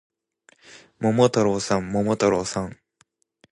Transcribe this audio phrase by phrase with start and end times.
[0.97, 2.75] 桃太郎さん、桃太郎さん